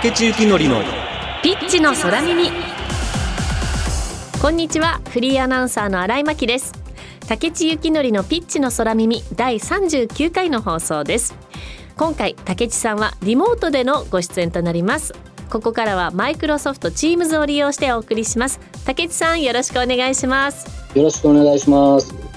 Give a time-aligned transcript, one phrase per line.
[0.00, 0.80] 竹地幸典の
[1.42, 2.52] ピッチの空耳。
[4.40, 6.72] こんにちはフリーアナウンサーの新井真希です。
[7.26, 11.34] 竹地幸典のピッチの空耳第39回の放送です。
[11.96, 15.14] 今回竹地さんはリモートでのご出演となります。
[15.50, 18.60] ここからはマイクロソフト Teams を利用してお送りします。
[18.86, 20.68] 竹地さんよろしくお願いします。
[20.96, 22.27] よろしくお願いします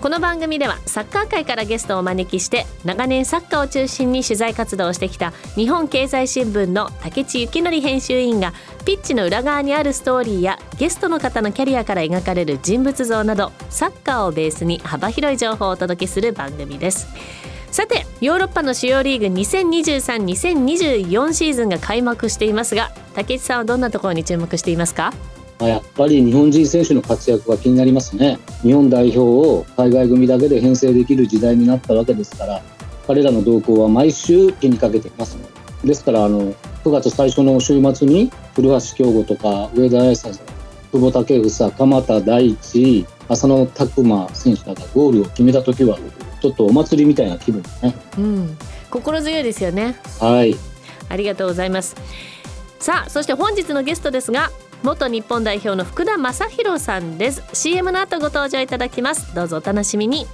[0.00, 8.52] この番組ではサッカー界からゲストをお招きして長年サッカーを中心に取材活動をしてきた日本経済新聞の竹地幸則編集員が
[8.84, 17.08] ピッチの裏側にあるストーリーやゲストの方のキャリアから描かれる人物像などサッカーをベースに幅広い情報をお届けする番組です。
[17.72, 25.12] さてヨーロッパの主要リーグ2023-2024シーズンが開幕していますが竹内さんはどんなところに注目していますか？
[25.66, 32.62] やっぱり日本人選手の活躍が気になりますね日本代表を海外組だけで編成できる時代になったわけですから
[33.06, 35.36] 彼らの動向は毎週気にかけています
[35.84, 36.52] ですからあの
[36.84, 40.58] 9月最初の週末に古橋京吾とか上田綺世
[40.92, 45.98] 久保建英鎌田大地浅野拓磨選手らがゴールを決めた時は
[46.40, 47.94] ちょっとお祭りみたいな気分ですね。
[48.16, 48.58] うん、
[48.90, 49.96] 心強いですよね。
[50.20, 50.56] はい。
[51.08, 51.96] ありがとうございます。
[52.78, 54.50] さあ、そして本日のゲストですが、
[54.82, 57.42] 元日本代表の福田正博さんです。
[57.52, 59.34] CM の後ご登場いただきます。
[59.34, 60.26] どうぞお楽しみに。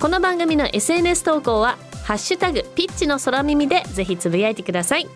[0.00, 5.06] この番組の SNS 投稿はハッシュタグピッチの空耳でぜひつぶやいてください。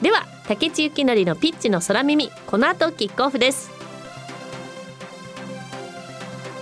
[0.00, 3.70] では竹地幸則のピッチの空耳この後キックオフです。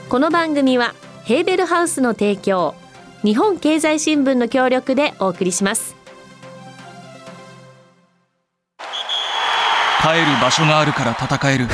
[0.09, 0.94] この番組は
[1.25, 2.75] ヘーベルハウスの提供
[3.22, 6.02] 日本経済新聞の協力でお送りします。
[10.03, 10.27] 帰る。
[10.42, 10.92] 場所がある。
[10.92, 11.67] から戦える。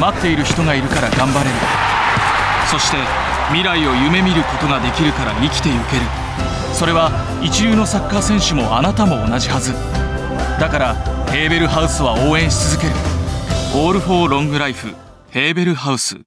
[0.00, 0.44] 待っている。
[0.44, 0.88] 人がいる。
[0.88, 1.56] から頑張れる。
[2.70, 2.96] そして
[3.48, 4.42] 未来を夢見る。
[4.44, 5.12] ことができる。
[5.12, 6.28] から生きてゆける。
[6.78, 7.10] それは
[7.42, 9.72] 一流のサッカー選手もあなたも同じはず
[10.60, 10.94] だから
[11.32, 12.94] ヘーベルハウスは応援し続ける
[13.74, 14.94] 「オール・フォー・ロング・ライフ」
[15.30, 16.20] ヘーベルハウス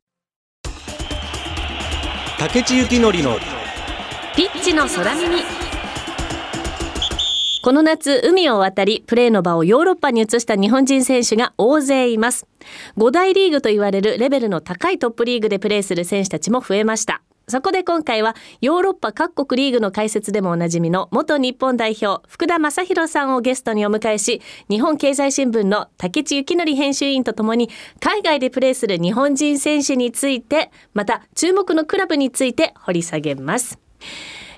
[2.37, 3.39] 竹地幸典の
[4.35, 5.60] ピッチの空耳
[7.63, 12.47] この夏海を渡りプレーの場をヨーロッパに移した日本人選手が大勢います
[12.97, 33.77] 5大リーグと言われるレベルの高いトップリーグでプレーする選手たちも増えましたそこで今回はヨーロッパ各国リーグの解説でもおなじみの元日本代表福田正博さんをゲストにお迎えし日本経済新聞の竹地幸則編集員とともに海外でプレーする日本人選手についてまた注目のクラブについて掘り下げます。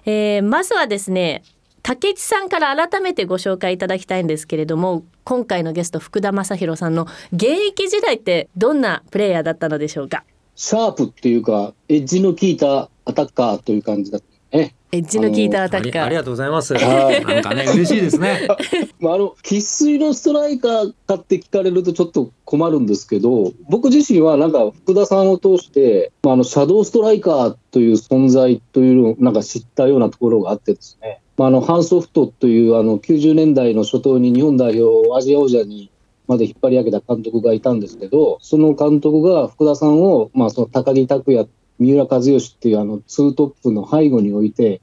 [0.05, 1.43] えー、まずはですね
[1.85, 10.23] 竹内さんから改めてご紹介いただきたいんですけれども今回のゲスト福田正博さんの現役時代ってどんなプレイヤーだったのでしょうか？
[10.55, 14.75] シャープっていうかエッジの効いたアタッカーという感じだったね。
[14.93, 16.03] エッジの効いたアタッカー。
[16.05, 16.73] ありがとうございます。
[16.73, 18.47] なんかね嬉しいですね。
[19.01, 35.91] まああの生粋のストライカーかって聞かれるとちょっと困るんですけど僕自身はなんか福田さんを通して、まあ、あのシャドウストライカーという存在というのをなんか知ったようなところがあってですねまあ、あのハンソフトというあの90年代の初頭に日本代表をアジア王者に
[36.27, 41.49] まで引っ張り上げた監督がいたんですけど、その監督が福田さんを、まあ、その高木拓也、
[41.79, 44.81] 三浦知良っていうあのツートップの背後に置いて、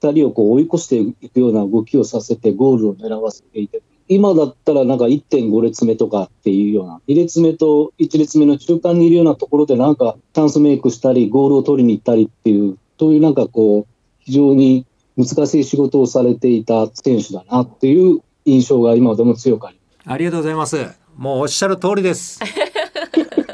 [0.00, 13.86] 2人をこう追い越していくような動きをさせてゴールを狙わせていて、今だったらなんか1.5列目とかっていうような、2列目と1列目の中間にいるようなところでなんかチャンスメイクしたり、ゴールを取りに行ったりっていう、そういうなんかこう、
[14.18, 14.84] 非常に
[15.16, 20.10] 難しい仕事をされていた選手だなっていう印象が今でも強くあります。
[20.12, 20.76] ありがとうございます。
[21.16, 22.40] もうおっしゃる通りです。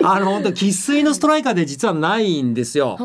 [0.03, 2.97] あの本当生粋のストライカーで実はないんですよ。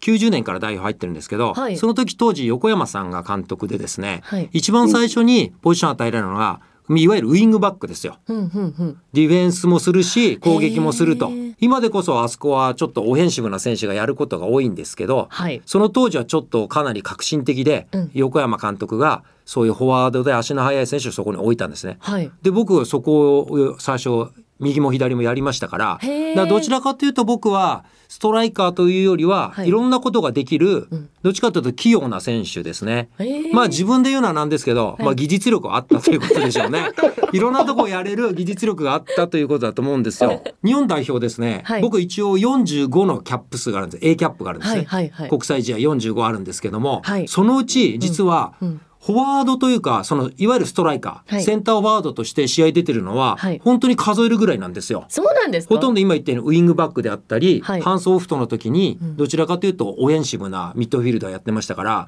[0.00, 6.60] 90年から代表入ってるんですけど、はい、その時当時横山さんが監督でですね、はい、一番最初にポジション与えられるのが
[6.90, 8.16] いわゆるウイングバックですよ。
[8.26, 11.30] ディフェンスもするし攻撃もすると。
[11.60, 21.96] 今でこそあそこはちょっとオフェンシブな選手がやることが多いんですけど、はい、その当時はちょっとかなり革新的で、うん、横山監督がそういうフォワードで足の速い選手をそこに置いたんですね。
[22.00, 24.30] はい、で僕はそこを最初
[24.60, 26.00] 右も左もやりましたから
[26.34, 33.10] だどちらかというと僕はストライカーというよりは、はい、いろんなことができる、うん、どっちかというと器用な選手ですね。
[33.52, 36.88] まあ自分で言うのはなんですけど、はい、まあ技術力はあったということでしょうね。
[37.32, 40.42] いろんなとこをやれる技術力があったということだと思うんですよ。
[40.64, 44.06] 日本代表ですね、はい、僕一応45のキャップ数があるんです。
[44.06, 44.84] A キャップがあるんですね。
[44.86, 48.80] はいはいはい、国際試合45あるんですけども、そのうち実は、うんうん
[49.12, 55.06] フォワードというかそのいわゆるストライカー、はい、センターフォワードとして試合出てるのは、はい、本当に数えるぐらいなんですよ。
[55.08, 62.06] そうなんですほとんど今言ったようにウイングバックであったり、はい、ハンスオフトの時にどちらかというとオフェンシブなミッドフィルダーやってましたから、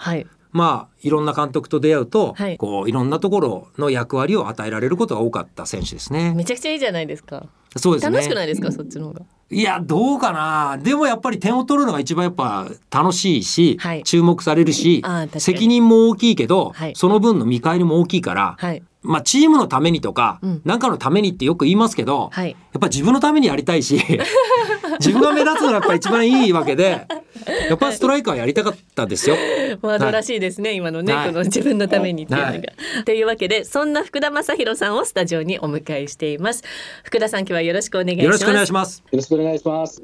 [0.53, 2.59] まあいろんな監督と出会うと、はい。
[2.59, 6.35] こういろんなところの役割を与えられることが多かった選手ですね。
[6.35, 7.47] めちゃくちゃいいじゃないですか。
[7.77, 8.13] そうですね。
[8.13, 8.73] 楽しくないですか？
[8.73, 10.79] そっちの方がいやどうかな。
[10.79, 14.05] でもやっぱり点を取るのが一番やっぱ楽しいし、はい。
[14.05, 15.03] 注目されるし
[15.39, 16.95] 責任も大きいけど、はい。
[16.95, 18.83] その分の見返りも大きいから、はい。
[19.03, 20.63] まあチームのためにとかうん。
[20.65, 22.51] 何、かのためにってよく言いますけど、はい。
[22.51, 24.01] やっぱ自分のためにやりたいし
[25.01, 27.07] 自分が目立つのがやっぱ一番いいわけで
[27.69, 29.37] やっぱストライカーやりたかったですよ。
[29.81, 32.51] ワードらしいですね、今のね、はいこの自分のためにっていうのが。
[32.51, 32.63] はい
[33.05, 36.63] というわけでそんな福田正宏さんをスタジオにお迎えしています
[37.03, 39.03] 福田さん今日はよろしくお願いしますよろしくお願いします。
[39.11, 40.03] よろしくお願いします。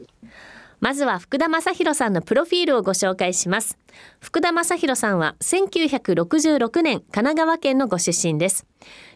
[0.80, 3.78] まずは福田正宏さんのプロフィールをご紹介します
[4.20, 8.66] 福田正宏さんは1966年神奈川県のご出身です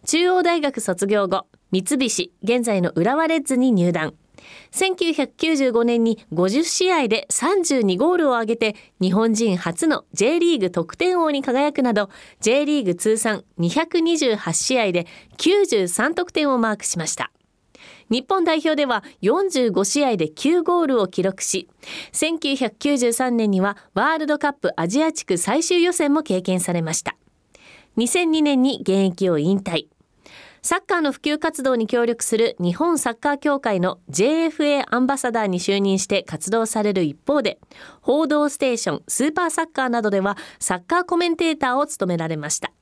[0.06, 4.14] 中央大学卒業後三菱現在の浦和レッズに入団
[4.72, 12.10] 1995年に50試合で32ゴールを挙げて日本人初の J リーグ得点王に輝くなど
[12.40, 15.06] J リーグ通算228試合で
[15.38, 17.32] 93得点をマークしました。
[18.10, 21.68] 日本代表では45試合で9ゴールを記録し
[22.12, 27.16] 1993年にはワールドカップアジア地区最終予選も経験されました。
[27.96, 29.86] 2002年に現役を引退。
[30.62, 37.58] サッカーの普及活動に協力する日本サッカー協会の JFA アンバサダーに就任して活動される一方で
[38.02, 42.72] 報道ステーションスーパーサッカーなどではサッカーコメンテーターを務められました。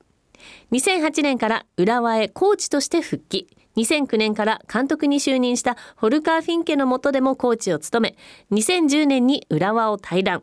[0.72, 3.48] 2008年から浦和へコーチとして復帰。
[3.76, 8.14] 2009年から監督に就任したホルカー・フィンケの下でもコーチを務
[8.50, 10.42] め2010年に浦和を退団。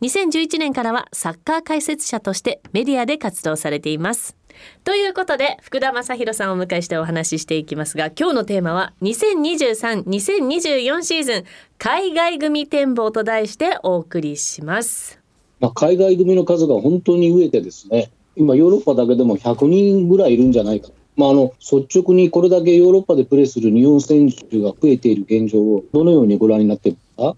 [0.00, 4.39] 2011年からはサッカー解説者としてメディアで活動されています。
[4.84, 11.44] ということで福田正宏さんをお迎えしてお話ししていきますが今日のテーマは2023-2024シーズン
[11.78, 15.18] 海外組展望と題してお送りします
[15.60, 20.88] まあ、海外組の数が本当に増えてですね、今ヨーロッパだけでも100人ぐらいいるんじゃないか。
[21.16, 27.04] まあ、あの率直にこれだけヨーロッパでプレーする日本選手が増えている現状をどのようにご覧になっています
[27.34, 27.36] か？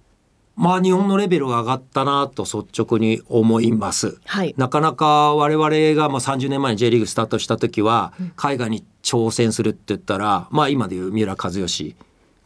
[0.63, 4.21] まあ日本のレベルが上がったなと率直に思います。
[4.25, 4.55] はい。
[4.57, 5.69] なかなか我々
[6.01, 11.35] がまあ30年前に J リーグスタートした時は海外に挑戦するって言ったら、まあ今でいう三浦
[11.69, 11.95] 知良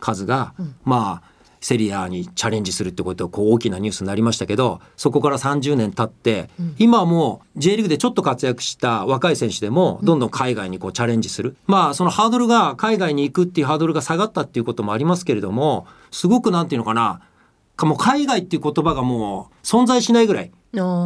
[0.01, 6.49] カズが、まあセリアにチャレンジするってことをこう大きなニュースになりましたけどそこから30年経って、
[6.79, 17.21] 今はもう J リーグでちょっと活躍した若い選手でもどんどん海外にこうチャレンジする、まあそのハードルが海外に行くっていうハードルが下がったっていうこともありますけれどもすごくなんていうのかなか
[17.85, 20.53] もう海外っていう言葉がもう存在しないぐらい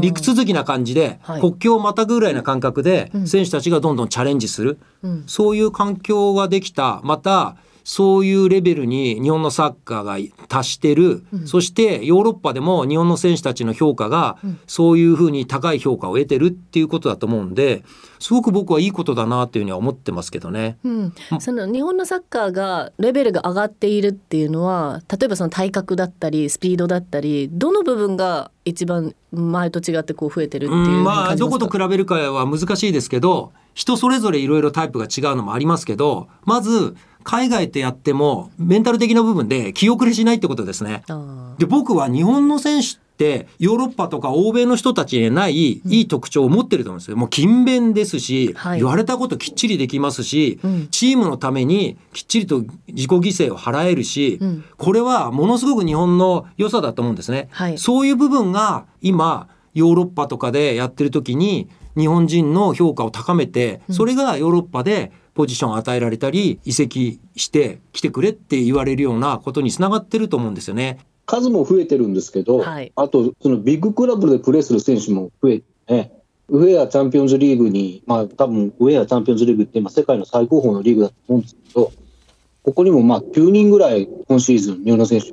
[0.01, 1.41] 陸続きな感じで、はい。
[1.41, 5.25] 国境をまたぐぐらいな感覚で選手たちがどんどんチャレンジする、うん。
[5.27, 7.01] そういう環境ができた。
[7.03, 10.17] またそういうレベルに日本のサッカーが
[10.49, 17.83] 達してる、そしてヨーロッパでも日本の選手たちの評価がそういうふうに高い評価を得てるっていうことだと思うんで
[18.21, 20.77] すごく僕はいいことだなというふうには思ってますけどね。
[20.85, 41.03] うん、その日本のサッカーがレベルが上がっているっていうのは例えばその体格だったりスピードだったりどの部分が一番前と違ってこう増えてるっていうまあどこと比べるかは難しいですけど人それぞれいろいろタイプが違うのもありますけどまず海外ってやってもメンタル的な部分で気遅れしないってことですね。
[41.09, 47.19] あで僕は日本の選手ってヨーロッパとか欧米の人たちにないいい特徴を持ってると思うんですよ。
[47.19, 57.49] もう勤勉ですし、はい言われたこときっちりできますし、うんチームのためにきっちりと自己犠牲を払えるし、うんこれはものすごく日本の良さだと思うんですね。
[57.51, 70.99] はいそういう部分が今ヨーロッパとかでやってる時に日本人の評価を高めて、それがヨーロッパでポジションを与えられたり移籍して来てくれって言われるようなことにつながってると思うんですよね。
[71.31, 76.13] 数も増えてるんですけど、はいあとそのビッグクラブでプレーする選手も増えてね、
[76.49, 81.93] ウェアチャンピオンズリーグに、まあ多分ウェアチャンピオンズリーグって今世界の最高峰のリーグだと思うんですけど、
[82.65, 85.33] ここにもまあ9人ぐらい今シーズン日本の選手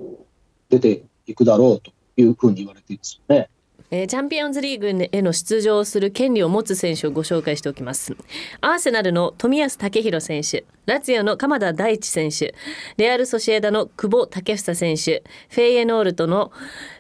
[0.70, 3.50] 出ていくだろうというふうに言われていますよね。
[3.89, 8.17] えーチャンピオンズリーグへの出場する権利を持つ選手をご紹介しておきます。
[8.60, 12.53] アーセナルの冨安健洋選手ラツィオの鎌田大地選手
[12.98, 16.51] レアル・ソシエダの久保建英選手フェイエノールトの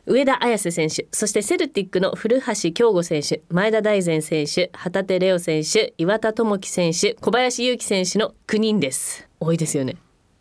[0.05, 9.27] 上田綺世選手そしてセルティックの古橋京吾選手前田大然選手旗手怜央選手岩田智樹選手小林祐希選手の9人です。
[9.41, 9.97] 多いですよね。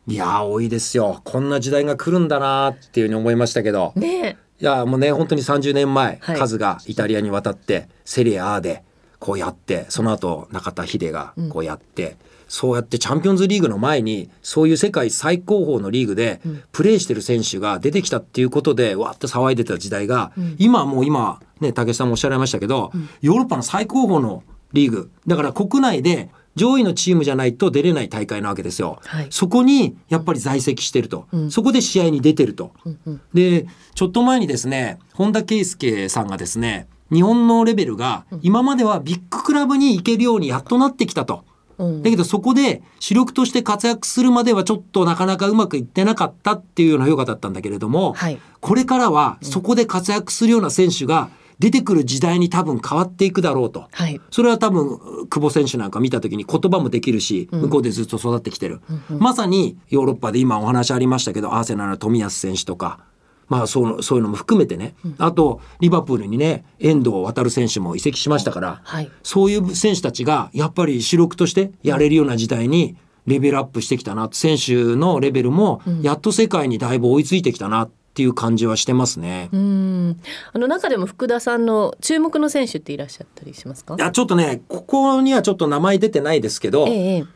[0.06, 1.20] いやー多いですよ。
[1.24, 3.92] こんな時代が来るんだなーっていうふうに思いましたけど。
[3.96, 6.38] ねいやもうね本当に30年前、はい。
[6.38, 8.82] カズがイタリアに渡ってセリエ A で
[9.18, 12.16] こうやってその後中田秀がこうやって、
[12.48, 25.10] そうやってチャンピオンズリーグの前にそういう世界最高峰のリーグでプレーしてる選手が出てきたっていうことでわーって騒いでた時代が、今もう今ね武さんもおっしゃられましたけど、ヨーロッパの最高峰のリーグ。
[25.26, 28.98] だから国内で上位のチームじゃないと出れない大会なわけですよ。
[29.04, 32.72] はい、そこにやっぱり在籍してると、うん、そこで試合に出てると。
[32.84, 41.44] うんうん、でちょっと前にですね本田圭佑さんがですね日本のレベルが今まではビッグクラブに行けるようにやっとなってきたと。
[41.78, 54.98] だけどそこで主力として活躍するまではちょっとなかなかうまくいってなかったっていうような評価だったんだけれども、はい、これからはそこで活躍するような選手が出てくる時代に多分変わっていくだろうと、はい、それは多分
[55.28, 63.00] 久保選手なんか見た時に言葉もできるし、向こうでずっと育ってきてる、うんまさにヨーロッパで今お話ありましたけどアーセナルの冨安選手とか。
[63.48, 72.96] まあそうそういうのも含めてね、うん、あとリバプールにね遠藤航選手も移籍しましたから、はい、そういう選手たちがやっぱり主力としてやれるような時代に
[73.26, 74.28] レベルアップしてきたな。
[74.32, 77.84] 選手のレベルもやっと世界にだいぶ追いついてきたな。
[77.84, 79.50] っていう感じはしてますね。
[79.52, 80.20] うん。
[80.54, 83.96] あの中でも福田さんの注目の選手っていらっしゃったりしますか？
[83.98, 87.28] いやちょっとねここにはちょっと名前出てないですけど、ええ、やっ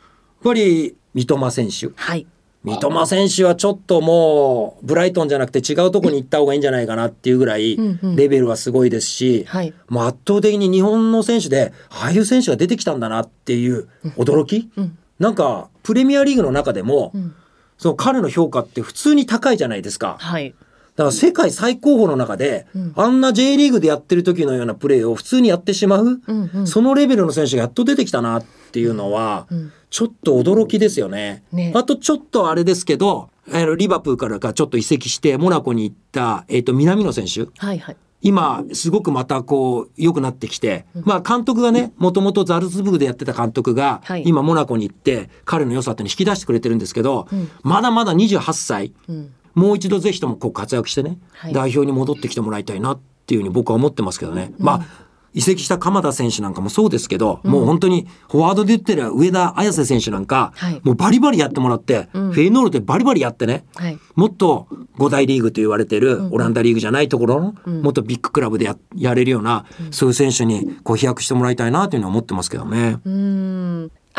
[0.42, 1.94] ぱり三笘選手。
[1.94, 2.26] はい。
[2.62, 7.78] 三笘選手はちょっともうブライトンじゃなくて違うとこに行った方がいいんじゃないかなっていうぐらい
[8.16, 9.46] レベルはすごいですし、
[9.88, 17.34] もう圧倒的に日本の選手でああいう選手が出てきたんだなっていう驚き、うん、なんかプレミアリーグの中でも、うん、
[17.78, 20.16] その彼の評価って普通に高いじゃないですか。
[20.18, 20.54] はい
[21.00, 31.42] だから世界最高峰の中で、うん、あんな J リーグでやってる時のようなプレーを普通にやってしまう、うんうん、そのレベルの選手がやっと出てきたなっていうのは、うん、ちょっと驚きですよね。
[31.52, 31.72] ね。
[31.74, 37.48] あとちょっとあれですけど、あのリバプールからかちょっと移籍してモナコに行った、えーと、南野選手。
[37.56, 37.96] はいはい。
[38.20, 47.26] 今すごくまたこう良くなってきて、まあ監督がねもともとザルツブルクでやってた監督が、今モナコに行って彼の良さっていうのを引き出してくれてるんですけど、
[47.62, 48.92] まだまだ28歳、
[49.54, 54.52] もう一度ぜひともこう活躍してね、はい、代表に戻ってきてもらいたいなっていうふうに僕は思ってますけどね。
[54.58, 64.66] うん、まあ移籍した鎌田選手なんかもそうですけど、うん、もう本当にフォワードで言ってる上田綺世選手なんか、はい、もうバリバリやってもらって、うん、フェイノールでバリバリやってね、はい、もっと
[64.98, 72.98] 5大リーグと言われてるオランダリーグじゃないところの、うん、もっとビッグクラブでややれるような、そういう選手にこう飛躍してもらいたいなというのは思ってますけどね。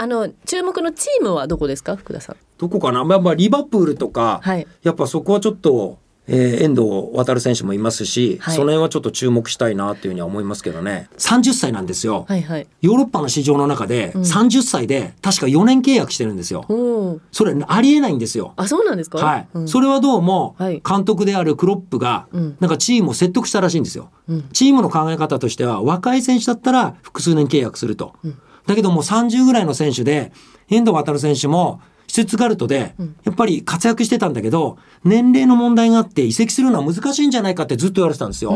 [0.02, 1.96] うんあの注目のチームはどこですか？
[1.96, 2.36] 福田さん。
[2.58, 6.00] どこかな、まあ、まあリバプールとか、はい、やっぱそこはちょっと。
[6.28, 11.10] えー、遠藤航選手もいますし、はい、その辺はちょっと注目したいなっていうふうには思いますけどね。
[11.18, 18.54] 30歳なんですよ、はいはい、ヨーロッパの市場の中で30歳で確か4年契約してるんですよ、うん、それありえないんですよ。
[18.56, 19.18] あそうなんですか？
[19.18, 28.14] はい、うん、それはどうも監督であるクロップがなんかチームを説得したらしいんですよ、うん、チームの考え方としては若い選手だったら複数年契約すると、
[28.72, 30.32] だけどもう30ぐらいの選手で
[30.70, 38.54] 遠藤航選手もシュツガルトでやっぱり活躍してたんだけど年齢の問題があって移籍するのは難しいんじゃないかってずっと言われてたんですよ。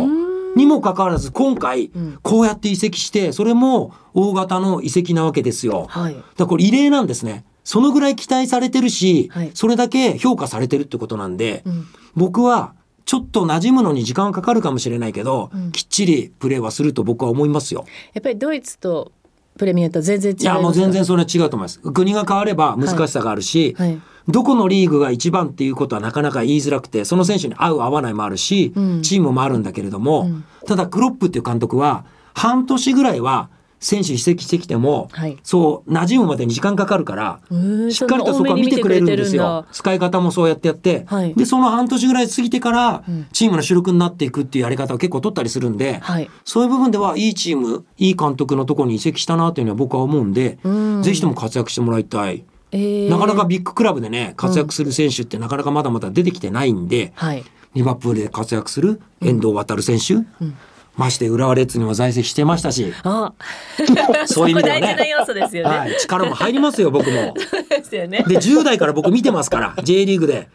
[0.55, 1.91] にもかかわらず今回
[2.22, 5.88] こうやって移籍してそれも大型の移籍なわけですよ。
[5.89, 7.45] はい、だからこれ異例なんですね。
[7.63, 17.86] そのぐらい期待されてるし、はい、それだけ評価されてるってことなんで、うん、僕はちょっと馴染むのに時間がかかるかもしれないけど、うん、きっちりプレーはすると僕は思いますよ。
[18.13, 19.12] やっぱりドイツと
[19.58, 21.80] プレミアと全然違いやもう全然それは違うと思います。
[21.80, 23.90] 国が変われば難しさがあるし、はい。
[23.90, 37.39] はい、どこのリーグが一番っていうことはなかなか言いづらくてその選手に合う合わないもあるし、うん、チームもあるんだけれども、うん、ただクロップっていう監督は半年ぐらいは選手移籍してきても、はい、そう馴染むまでに時間かかるから
[37.91, 39.65] しっかりとそこは見てくれるんですよ。
[39.72, 52.44] 使い方もそうやってやって、はい、でその半年ぐらい過ぎてから、チームの主力になっていくっていうやり方を結構取ったりするんで、はい、そういう部分ではいいチームいい監督のところに移籍したなというのは僕は思うんで、うん、ぜひとも活躍してもらいたい。
[52.72, 57.44] えー、なかなかビッグクラブでね活躍する選手ってなかなかまだまだ出てきてないんで、うん、
[57.75, 60.58] リバプールで活躍する遠藤航選手、うん
[60.96, 62.94] まして浦和レッズにも在籍してましたし、
[64.25, 64.96] そういう意味ではね、
[65.62, 65.78] ね。
[65.78, 67.34] はい、力も入りますよ僕も。
[67.70, 68.24] ですよね。
[68.28, 70.50] で10代から僕見てますから J リーグで、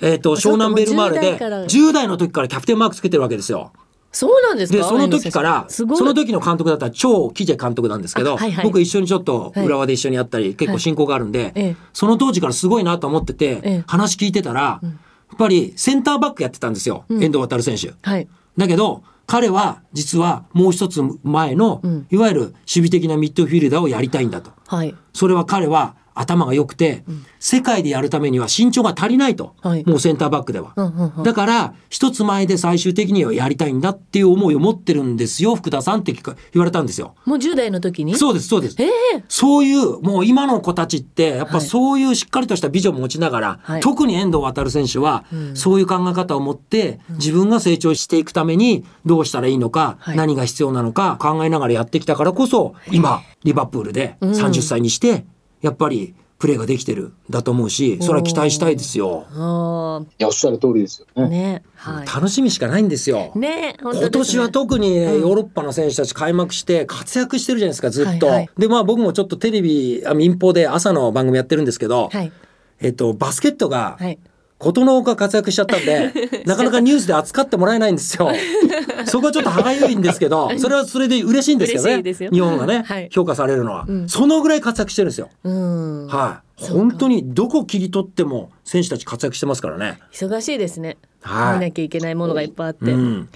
[0.00, 3.72] えっ、ー、と湘南ベルマーレで10代の時からキャプテンマークつけてるわけですよ。
[4.12, 17.94] そうなんですでその時からその時の監督だったら超キジェ監督なんですけど、はいはい、僕一緒にちょっと浦和で一緒にやったり、はい、結構親交があるんで、はい、その当時からすごいなと思ってて、ええ、話聞いてたら、うん、やっぱりセンターバックやってたんですよ、うん、遠藤航選手。
[18.02, 24.50] はい、だけど彼は実はもう一つ前の、いわゆる守備的なミッドフィルダーをやりたいんだと。
[24.66, 37.14] はい、それは彼は頭が良くて、うん、世界でやるためには身長が足りないと、はい、もうセンターバックでは、うんうんうん、だから一つ前で最終的にはやりたいんだっていう思いを持ってるんですよ福田さんって言われたんですよ。
[37.24, 38.14] もう10代の時に？
[38.16, 55.24] そうですそうです、えー、そういうもう今の子たちってやっぱそういうしっかりとしたビジョンを持ちながら、はい、特に遠藤航選手はそういう考え方を持って自分が成長していくためにどうしたらいいのか、はい、何が必要なのか考えながらやってきたからこそ今リバプールで30歳にして
[55.62, 59.26] やっぱりプレーができてるだと思うしそれは期待したいですよ。
[59.30, 61.28] いやおっしゃる通りですよね。
[61.28, 63.30] ねはい、楽しみしかないんですよ。
[63.36, 68.26] ね、ね、今年は特に、ヨーロッパの選手たち開幕して活躍してるじゃないですかずっと。
[68.26, 72.32] はいはい、でまあ僕もちょっとテレビ民放で朝の番組やってるんですけど、はい、
[72.80, 74.18] えっとバスケットが、はい
[74.62, 76.12] 琴ノ岡活躍しちゃったんで
[76.46, 78.30] なかなかニュースで扱ってもらえないんですよ。
[79.06, 85.30] そこはちょっと歯がゆいんですけどそれはそれで嬉しいんですけどね日本がね、はい、評価されるのは、うん、そのぐらい活躍してるんですよ。
[85.42, 89.98] はい、本当にどこ切り取っても選手たち活躍してますからね。
[90.12, 90.96] 忙しいですね。
[91.22, 92.92] はい、見なきゃいけないものがいっぱいあって。
[92.92, 93.28] うん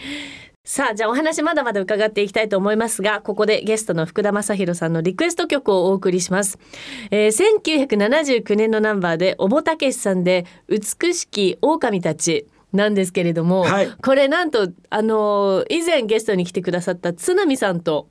[0.66, 6.58] さあじゃあお話まだまだ伺っていきたいと思いますがここでゲストの福田正宏さんのリクエスト曲をお送りします、
[7.12, 18.08] えー、1979年のナンバーで小保武さんで美しき狼たちなんですけれども、はい、これなんとあのー、以前ゲストに来てくださった津波さんと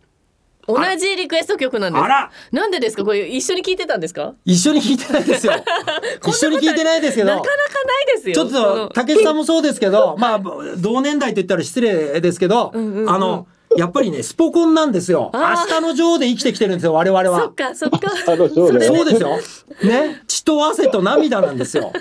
[0.68, 2.04] 同じリクエスト曲なんです。
[2.04, 3.04] あらなんでですか？
[3.04, 4.34] これ一緒に聞いてたんですか？
[4.46, 5.54] 一緒に聞いてないですよ。
[6.28, 7.28] 一緒に聞いてないですけど。
[7.28, 8.36] なかなかないですよ。
[8.36, 10.42] ちょっと、竹さんもそうですけど、 まあ、
[10.78, 15.32] 同年代と言ったら失礼ですけど、うんうんうん、あの、やっぱりね、スポコンなんですよ。
[15.34, 17.40] 明日のジョーで生きてきてるんですよ、我々は。
[17.42, 18.12] そっか、そっか。
[18.26, 19.38] そうですよ。
[19.84, 20.22] ね？
[20.28, 21.92] 血と汗と涙なんですよ。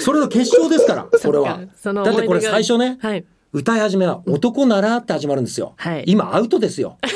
[0.00, 1.58] それの決勝ですから、それは。
[1.84, 3.24] だってこれ最初ね、はい、
[3.54, 5.74] 歌い始めは男ならって始まるんですよ。
[5.76, 6.98] はい、今アウトですよ。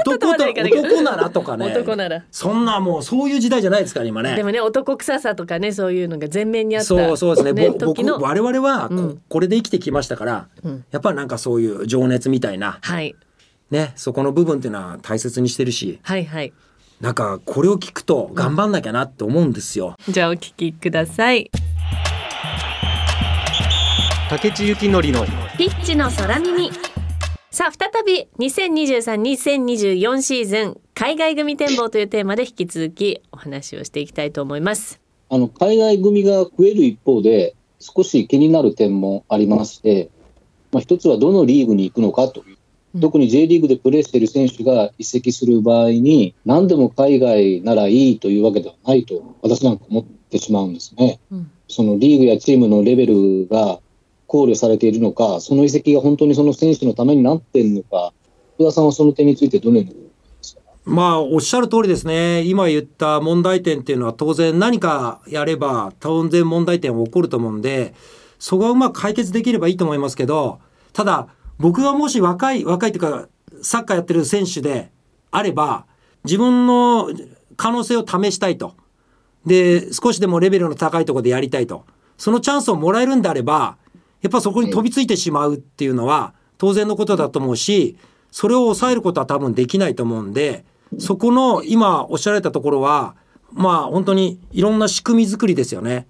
[0.00, 1.66] 男と男ならとかね。
[1.66, 2.24] 男なら。
[2.30, 4.36] そんなもうそういう時代じじゃないですから今ね。
[4.36, 7.52] でもね男臭さとかねそういうのが前面にあったそうそうですね。
[7.52, 13.16] ね僕我々はこうん、これで生きてきましたから、うん、やっぱりなんかそういう情熱みたいな、はい、
[13.72, 16.52] ねそこの部分っていうのは大切にしてるしはいはい。
[17.00, 21.50] なんかこれを聞くと頑張んなきゃなって思うんですよ、うん、じゃあお聞きください
[24.28, 25.24] 竹地幸典の
[25.56, 26.72] ピッチの空耳。
[27.52, 35.00] さあ再び2023-2024シーズン海外組展望というテーマで引き続きお話をしていきたいと思います。
[35.28, 40.10] あの海外組が増える一方で少し気になる点もありまして、
[40.72, 42.56] まあ、一つはどのリーグに行くのかという。
[43.00, 51.20] 特に J リーグでプレーしている選手が移籍する場合に何でも海外ならいいというわけではないと私なんか思ってしまうんですね。
[51.30, 53.78] うん、そのリーグやチームのレベルが
[54.26, 58.12] 考慮されているのか、その移籍が本当にその選手のためになっているのか、
[58.54, 60.06] 福田さんはその点についてどのように
[60.86, 62.42] まあ、おっしゃる通りですね。
[62.42, 67.92] 今言った問題点っていうのは当然何かやれば当然問題点は起こると思うんで、
[68.38, 70.60] そこがうまく解決できればいいと思いますけど、
[70.92, 71.26] ただ
[71.58, 73.28] 僕がもし若い、若いというか
[73.62, 74.92] サッカーやってる選手で
[75.32, 75.86] あれば、
[76.24, 77.10] 自分の
[77.56, 78.74] 可能性を試したいと。
[79.44, 81.84] で、少しでもレベルの高いところでやりたいと。
[82.16, 83.76] そのチャンスをもらえるんであれば、
[84.22, 87.96] やっぱそこに飛びついてしまうっていうのは当然のことだと思うし
[88.30, 90.64] それを抑えることは多分できないと思うんで
[90.98, 93.16] そこの今おっしゃられたところは
[93.52, 96.06] まあ本当にいろんな仕組み作りですよね。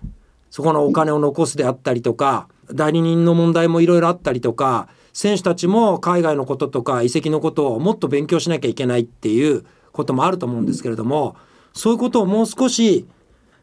[0.51, 11.37] そこのお金を残すであったりとか代理人の問題もいろいろあったりとか選手たちも海外のこととか移籍のことをもっと勉強しなきゃいけないっていうこともあると思うんですけれども
[11.75, 13.07] そういうことをもう少し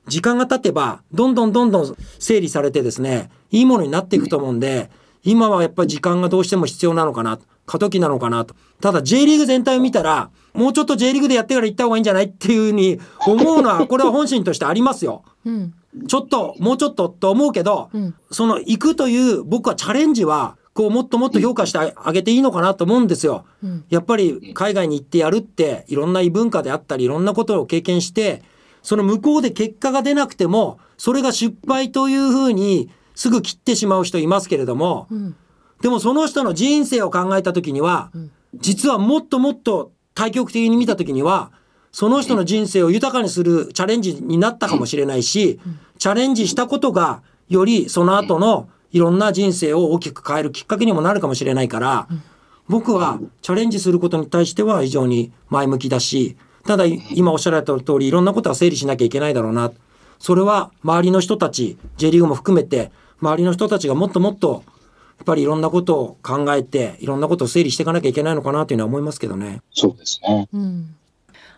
[0.07, 4.89] 時間が経てばどんどんどんどん整理されてですねいいものになっていくと思うんで
[5.23, 12.25] 今はやっぱり時間がどうしても必要なのかな過渡期なのかなとただ J リーグ全体を見たらもうちょっと J リーグでやってから行った方がいいんじゃない？
[12.25, 15.23] っていうふうに思うのは これは本心としてありますよ。
[15.45, 15.73] うん、
[16.07, 23.45] ちょっともうちょっとと思うけど、うん、その行くという僕はチャレンジはこうもっともっと評価してあげていいのかなと思うんですよ。
[23.63, 28.43] うん、やっぱり海外に行ってやるっていろんな異文化であったりいろんなことを経験して
[28.83, 35.35] その向こうで結果が出なくてもそれが失敗というふうにすぐ切ってしまう人いますけれども、うん、
[35.81, 41.51] でもその人の人生を考えた時には、うん、実はもっともっと対極的に見た時には
[41.91, 52.07] その人の人生を豊かにするチャレンジになったかもしれないし、うん、チャレンジしたことがよりその後のいろんな人生を大きく変えるきっかけにもなるかもしれないから、
[52.69, 59.71] 僕はチャレンジすることに対しては非常に前向きだしただ今おっしゃられた通りいろんなことは整理しなきゃいけないだろうな。
[60.19, 64.63] それは周りの人たち J リーグも含めて周りの人たちがもっともっと
[65.17, 69.61] やっぱりいろんなことを考えていろんなことを整理していかなきゃいけないのかなというのは思いますけどね。
[69.73, 70.95] そうですね、うん。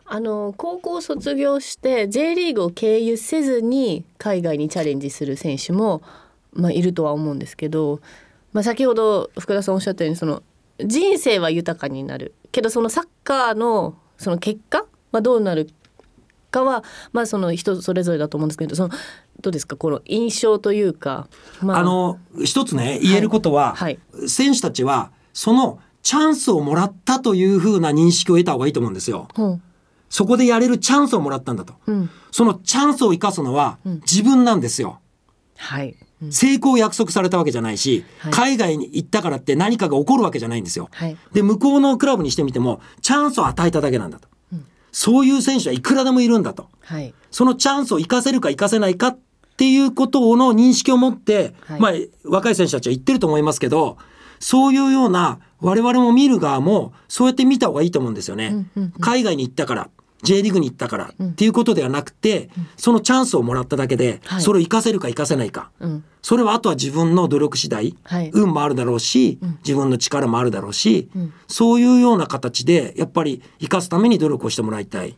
[0.06, 6.02] あの高校卒業して J リーグを経由せずに海外にチャレンジする選手も、
[6.54, 8.02] まあ、いるとは思うんですけど、
[8.54, 10.44] まあ、先ほど福田さんおっしゃったようにその
[10.80, 12.34] 人生は豊かになる。
[12.52, 14.86] けどそのサッカーのその結果
[15.16, 15.70] はどうなる
[16.52, 18.94] かはまあその人それぞれだと思うんですけどその
[19.42, 19.76] どうですか？
[19.76, 21.28] この印象というか、
[21.62, 24.00] まあ、あの一つね言えることは、はい。
[24.14, 29.28] はい、選手たちはそのチャンスをもらったというふうな認識を得た方がいいと思うんですよ。
[29.38, 29.44] う。
[29.44, 29.62] ん、
[30.10, 35.00] そこでやれるチャンスをもらったんだと、うん、そのチャンスを生かすのは自分なんですよ。
[35.58, 35.96] はい、
[36.32, 40.90] 成功を約束されたわけじゃないし、はい、海外に行ったからって何かが起こるわけじゃないんですよ。
[40.92, 44.30] はい、で向こうのクラブにしてみてもチャンスを与えただけなんだと。
[44.96, 49.20] そういう選手はいくらでもいるんだと、はい、そのチャンスを生かせるか生かせないかっ
[49.58, 51.92] ていうことの認識を持って、はい、まあ
[52.24, 53.98] 若い選手たちは言ってると思いますけど
[54.40, 58.68] そういうような我々も見る側もそうやって見た方がいいと思うんですよね。
[59.02, 59.90] 海外に行ったから
[60.24, 71.10] J リーグに行ったからっていうことではなくて、うん、そのチャンスをもらっただけで、はい、それを生かせるか生かせないか、うん、それはあとは自分の努力次第、はい、運もあるだろうし、うん、自分の力もあるだろうし、
[71.48, 75.16] そういうような形でやっぱり生かすために努力をしてもらいたい。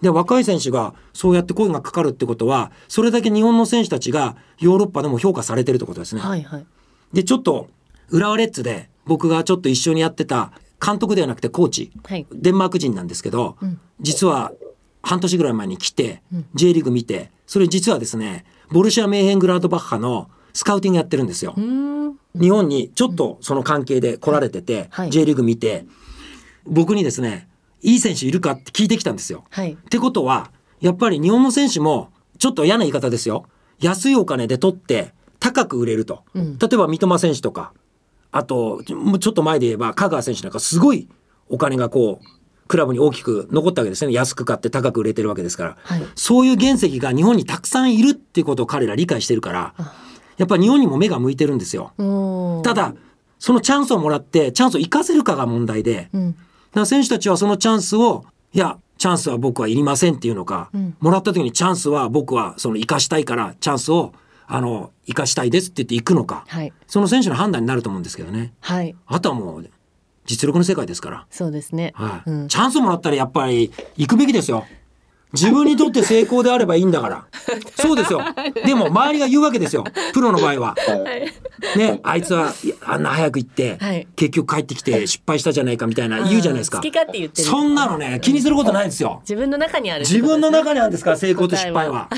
[0.00, 6.20] で若い選手がそうやって声がかかるってことはそれだけ日本の選手たちがヨーロッパでも評価されてるってことですね。
[6.20, 6.66] はいはい、
[7.12, 7.68] でちょっと
[8.10, 10.52] 浦和レッズで僕がちょっと一緒にやってた
[10.84, 14.52] 監督ではなくてコーチ、はい、デンマーク人なんですけど、うん、実は
[15.02, 21.54] 半年ぐらい前に来て、うん、J リーグ見てそれ実はですねボルシア・メーヘングラードバッハのスカウティングやってるんですよ。
[22.34, 25.86] 日本にちょっとその関係で来られてて、はい、J リーグ見て
[26.64, 27.48] 僕にですね
[27.82, 29.44] いい選手いるかって聞いてきたんですよ。
[29.50, 33.46] はい、ってことはやっぱり日本の選手もちょっと嫌な言い方ですよ。
[33.80, 37.72] 安いお金で取って高く売れると、うん、例えば三笘選手とか
[38.36, 41.08] あとちょっと前で言えば香川選手なんかすごい
[41.48, 42.26] お金がこう
[42.68, 44.12] クラブに大きく残ったわけですね。
[44.12, 49.74] 安く買って高く売れてるわけですから、はい、そういう原石が日本にたくさんいるっていうことを彼ら理解してるから
[50.36, 51.92] やっぱり日本にも目が向いてるんですよ。
[52.64, 52.94] ただ
[53.38, 64.12] そのチャンスをもらってチャンスを生かせるかが問題で、うん、だから選手たちはそのチャンスをいやチャンスは僕はいりませんっていうのか、うん、もらった時にチャンスは僕はその生かしたいからチャンスを
[64.46, 68.52] あの生かしたいですって言って行くのか、はい、その選手の判断になると思うんですけどね。
[68.60, 69.70] はい、あとはもう
[70.26, 71.26] 実力の世界ですから。
[71.30, 71.92] そうですね。
[71.94, 74.66] はい、うん、チャンスもらったらやっぱり行くべきですよ。
[75.32, 77.24] 自分にとって成功であればいいんだから。
[77.76, 78.22] そうですよ。
[78.64, 79.84] でも周りが言うわけですよ。
[80.12, 80.74] プロの場合は。
[81.76, 82.54] ね、あいつは
[82.84, 86.80] あんな早く行って、はい、結局帰ってきて失敗したじゃないかみたいな言うじゃないですか。
[87.34, 89.20] そんなのね気にすることないですよ。
[89.22, 92.08] 自分の中にある、ね、自分の中にあるんですから成功と失敗は。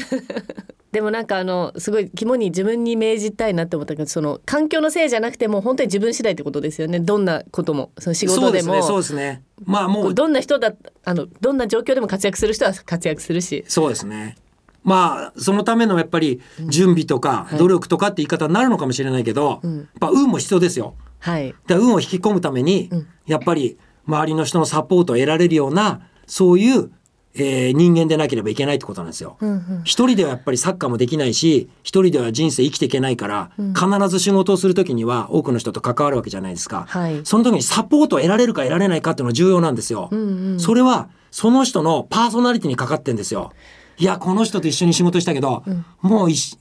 [0.92, 6.98] でもなんかあのすごい肝に自分に命じたいなって思ったけどその環境のせいじゃなくても本当に自分次第ってことですよね。
[6.98, 8.82] どんなこともその仕事でも。
[8.82, 10.72] そうですね、ね、まあもうどんな人だ
[11.04, 13.64] あのどんな状況でも活躍する人は活躍するし。
[13.68, 14.36] そうですね。
[14.82, 20.94] まあそのためのやっぱり準備とか努力とかって言い方になるのかもしれないけど、うん、やっぱ運も必要ですよ。
[21.18, 22.88] はい、で運を引き込むために、
[23.26, 26.90] やっぱり周りの人のサポートを得られるようなそういう
[27.38, 29.36] えー、人間でなければいけないってことなんですよ。
[29.40, 40.08] うんうん、一人ではやっぱりサッカーもできないし一人では人生生きていけないから、うん、必ず仕事をする時には多くの人と関わるわけじゃないですか、はい、その時にサポートを得られるか得られないかっていうのが重要なんですよ。
[40.10, 43.52] うんうん、それはその人のパーソナリティにかかってんですよ。
[43.98, 46.56] いやこの人と一緒に仕事したけど、うん、もう一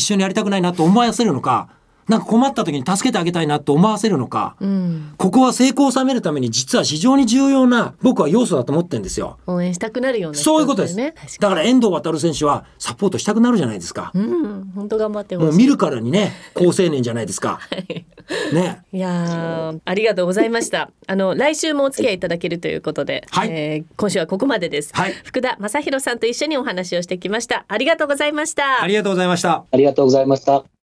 [0.00, 1.68] 緒にやりたくないなと思わせるのか
[2.08, 9.38] なんか困った時に助けてあげたいなと思わせるのか、うん、ここは成功を収めるために実は非常に重要な僕は要素だと思ってるんですよ。
[9.46, 10.96] 応援したくなるような、ね、そういうことです。
[10.96, 14.10] だから遠藤航選手はサポートしたくなるじゃないですか。
[14.14, 17.60] うん、本当頑張ってもう見るからにね、好青年じゃないですか。
[17.70, 18.82] はい、ね。
[18.92, 20.90] いやありがとうございました。
[21.06, 24.90] あの来週もお付き合いいただけるということで、はい、えー、今週はここまでです。
[24.92, 27.64] はい、福田正弘さんと一緒にお話をしてきました。
[27.68, 28.82] ありがとうございました。
[28.82, 29.64] ありがとうございました。
[29.70, 30.81] ありがとうございました。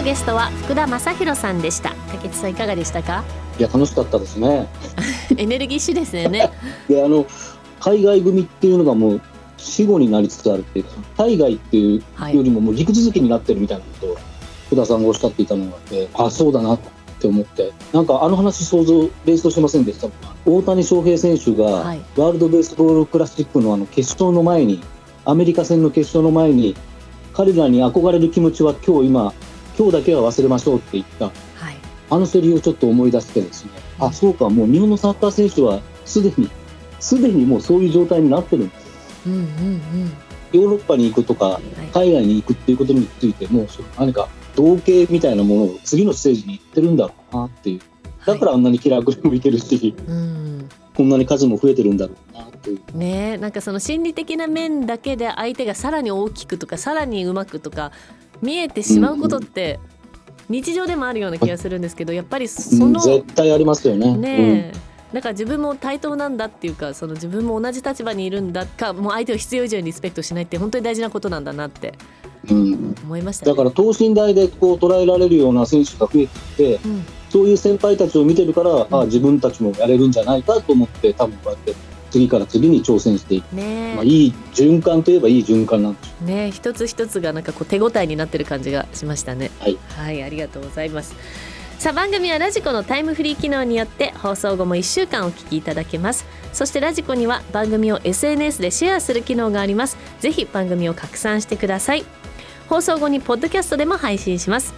[0.00, 1.90] のゲストは福田正弘さんでした。
[2.10, 3.22] 竹内さんいかがでしたか？
[3.58, 4.66] いや楽しかったですね。
[5.36, 6.50] エネルギッシュですよね。
[6.88, 7.26] であの
[7.80, 9.20] 海外組っていうのがもう
[9.58, 10.84] 死後になりつつあるっていう
[11.18, 12.02] 海外っていう
[12.34, 14.16] よりももう陸続きになってるみたいなことを
[14.68, 16.78] 福田さんがおっしゃっていたのがあってあそうだなっ
[17.20, 17.70] て思って。
[17.92, 20.08] なんかあの話想像ベースとしませんでした
[20.46, 24.80] 大谷翔平選手がワールドベースボールクラシックのあの決勝の前に
[25.26, 26.74] アメリカ戦の決勝の前に
[27.34, 29.34] 彼らに憧れる気持ちは今日今
[29.80, 31.34] 今日だけは忘れましょうって言った、はい、
[32.10, 36.50] あのセリフをちょっと思い出してですね、うん、あそうかもう日本のサッカー選手はすでに
[36.98, 40.12] すでにもうそういう状態になってるんです、うんうんうん、
[40.52, 41.60] ヨーロッパに行くとか、
[41.94, 43.66] 海外に行くっていうことについても
[43.98, 47.80] 何か同型みたいなものを次のステージに行ってるんだろうなっていう。
[48.26, 50.12] だからあんなに気楽にもいけるし、はい、う。
[50.12, 50.68] ん。
[50.94, 52.98] こんなに数も増えてるんだろうなという。
[52.98, 57.92] ねなんかその心理的な面だけで相手がさらに大きくとかさらにうまくとか
[58.42, 59.78] 見えてしまうことって、
[60.48, 64.16] 日常でもあるような気がするんですけどやっぱりその、うん、絶対ありますよね。
[64.16, 64.80] ね、うん。
[65.14, 71.94] だから自分も対等なんだっていうかその自分も同じ立場にいるんだかもう相手を必要以上にリスペクトしないって本当に大事なことなんだなって
[72.48, 73.52] 思いました、ね。
[73.52, 81.74] うん、だから等身大でこう捉えられるような選手が増えてきて、うん、そういう先輩たちを見てるから、うん、あ自分たちもやれるんじゃないかと思って多分こうやって
[82.10, 89.50] 次から次に挑戦していく、ねまあ、いい循環といえばいい循環なんでしょうね一つ一つがなんかこう手応えになってる感じがしましたね。
[89.60, 91.14] はい、はい、ありがとうございます。
[91.78, 96.26] さあ番組はラジコのタイムフリー機能によって放送後も1週間お聞きいただけます。
[96.52, 99.96] そしてラジコには番組を SNS でシェアする機能があります。
[100.20, 102.04] ぜひ番組を拡散してください。
[102.68, 104.74] 放送後にポッドキャストでも配信します。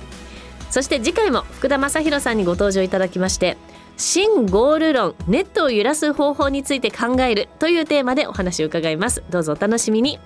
[0.72, 3.58] そして次回も福田正弘さんにご登場いただきまして
[3.96, 9.22] 新ゴール論ネットを揺らす方法について考えるというテーマでお話を伺います。
[9.30, 10.18] どうぞお楽しみに。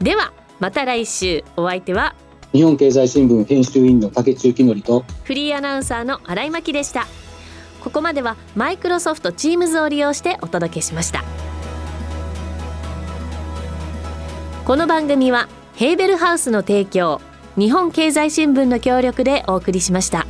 [0.00, 2.14] ではまた来週お相手は？
[2.52, 7.06] 日本経済新聞編集員の竹内幸則とフリーアナウンサーの新井真希でした。
[7.82, 11.24] ここまではマイクロソフト Teams を利用してお届けしました。
[14.64, 17.20] この番組はヘーベルハウスの提供
[17.56, 20.26] 日本経済新聞の協力でお送りしました。